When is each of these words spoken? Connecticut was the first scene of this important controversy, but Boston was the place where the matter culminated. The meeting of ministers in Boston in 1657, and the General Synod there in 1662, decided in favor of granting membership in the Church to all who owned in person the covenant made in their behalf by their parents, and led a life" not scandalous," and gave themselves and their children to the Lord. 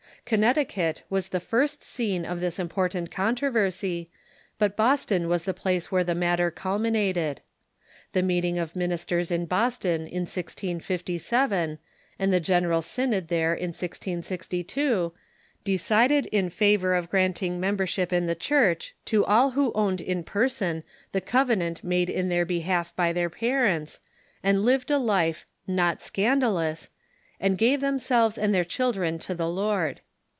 Connecticut 0.23 1.01
was 1.09 1.27
the 1.29 1.39
first 1.41 1.83
scene 1.83 2.23
of 2.25 2.39
this 2.39 2.57
important 2.57 3.09
controversy, 3.11 4.09
but 4.57 4.77
Boston 4.77 5.27
was 5.27 5.43
the 5.43 5.53
place 5.53 5.91
where 5.91 6.05
the 6.05 6.15
matter 6.15 6.49
culminated. 6.49 7.41
The 8.13 8.21
meeting 8.21 8.57
of 8.57 8.73
ministers 8.75 9.29
in 9.29 9.45
Boston 9.45 10.01
in 10.07 10.21
1657, 10.21 11.79
and 12.17 12.31
the 12.31 12.39
General 12.39 12.81
Synod 12.81 13.27
there 13.27 13.53
in 13.53 13.69
1662, 13.69 15.11
decided 15.65 16.27
in 16.27 16.49
favor 16.49 16.93
of 16.93 17.09
granting 17.09 17.59
membership 17.59 18.13
in 18.13 18.25
the 18.27 18.35
Church 18.35 18.95
to 19.05 19.25
all 19.25 19.51
who 19.51 19.73
owned 19.73 19.99
in 19.99 20.23
person 20.23 20.83
the 21.11 21.19
covenant 21.19 21.83
made 21.83 22.09
in 22.11 22.29
their 22.29 22.45
behalf 22.45 22.95
by 22.95 23.11
their 23.11 23.29
parents, 23.29 23.99
and 24.41 24.63
led 24.63 24.89
a 24.89 24.97
life" 24.97 25.45
not 25.67 26.01
scandalous," 26.01 26.87
and 27.37 27.57
gave 27.57 27.81
themselves 27.81 28.37
and 28.37 28.53
their 28.53 28.63
children 28.63 29.19
to 29.19 29.35
the 29.35 29.49
Lord. 29.49 29.99